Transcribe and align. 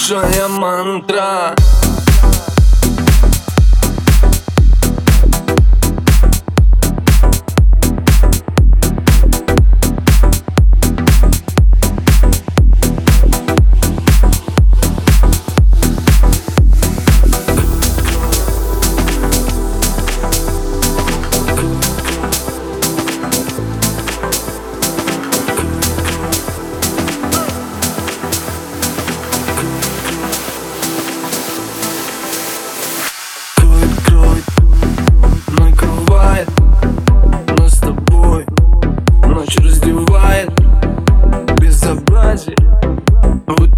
já 0.00 0.22
é 0.22 0.48
mantra. 0.48 1.54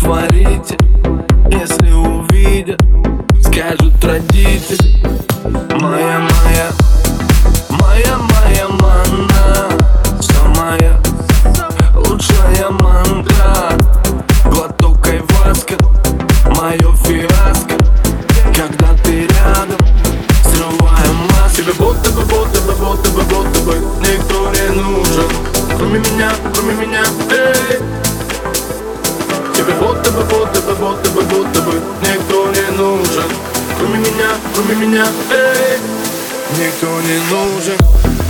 Творите 0.02 0.76
Если 1.50 1.92
увидят, 1.92 2.80
скажут 3.40 4.04
родители. 4.04 5.00
Моя, 5.80 6.18
моя, 6.18 6.70
нужен, 32.96 33.24
кроме 33.78 33.98
меня, 33.98 34.30
кроме 34.54 34.74
меня, 34.74 35.06
эй. 35.30 35.78
Никто 36.58 36.86
не 37.00 37.18
нужен 37.30 38.21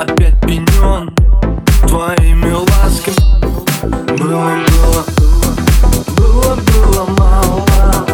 Опять 0.00 0.40
пенен 0.40 1.14
твоими 1.86 2.52
ласками. 2.52 3.16
Было, 4.16 4.56
было, 4.80 5.04
было, 6.16 6.56
было 6.56 7.06
мало. 7.18 8.06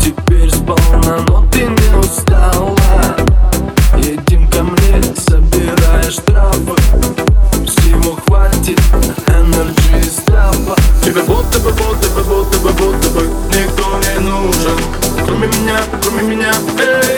Теперь 0.00 0.48
сполна, 0.52 1.18
но 1.26 1.44
ты 1.50 1.62
не 1.62 1.98
устала. 1.98 2.76
Едем 3.96 4.46
ко 4.50 4.62
мне, 4.62 5.02
собираешь 5.16 6.14
штрафы 6.14 6.76
всего 7.66 8.16
хватит 8.28 8.80
энерджи 9.26 9.98
и 9.98 10.02
страха. 10.04 10.76
Тебе 11.02 11.22
будто 11.22 11.58
бы, 11.58 11.72
будто 11.72 12.08
бы, 12.14 12.22
будто 12.22 12.58
бы, 12.60 12.70
будто 12.70 13.10
бы 13.10 13.26
Никто 13.48 13.98
не 13.98 14.30
нужен. 14.30 14.78
Кроме 15.26 15.48
меня, 15.48 15.80
кроме 16.00 16.22
меня, 16.22 16.52
эй 16.78 17.09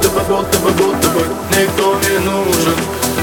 будто 0.00 0.08
бы, 0.08 0.20
будто 0.20 0.58
бы, 0.58 0.70
будто 0.70 0.70
бы, 0.70 0.72
будто 0.72 1.08
бы 1.10 1.26
Никто 1.50 1.98
не 2.08 2.18
нужен 2.18 2.74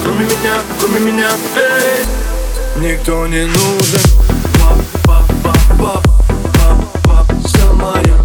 Кроме 0.03 0.25
меня, 0.25 0.61
кроме 0.79 0.99
меня, 0.99 1.29
эй 1.55 2.05
Никто 2.81 3.25
не 3.27 3.45
нужен 3.45 4.01
Пап, 4.59 4.77
пап, 5.03 5.25
пап, 5.43 5.77
пап, 5.79 6.03
пап, 6.53 7.03
пап, 7.03 7.25
самая 7.47 8.16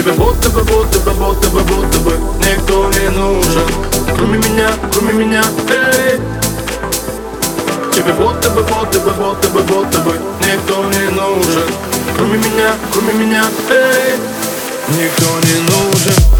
Тебе 0.00 0.12
будто 0.12 0.48
бы, 0.48 0.62
будто 0.62 0.98
бы, 1.00 1.10
будто 1.10 1.50
бы, 1.50 1.60
будто 1.60 1.98
бы 1.98 2.12
Никто 2.38 2.88
не 2.88 3.10
нужен. 3.10 3.68
Кроме 4.16 4.38
меня, 4.38 4.70
кроме 4.90 5.12
меня, 5.12 5.42
эй. 5.68 6.18
Тебе 7.92 8.14
будто 8.14 8.48
бы, 8.48 8.62
будто 8.62 8.98
бы, 8.98 9.10
будто 9.10 9.48
бы, 9.50 9.60
будто 9.60 9.98
бы 9.98 10.18
Никто 10.40 10.84
не 10.84 11.10
нужен. 11.10 11.70
Кроме 12.16 12.38
меня, 12.38 12.74
кроме 12.90 13.12
меня, 13.12 13.44
эй. 13.68 14.16
Никто 14.88 15.38
не 15.40 15.60
нужен 15.68 16.39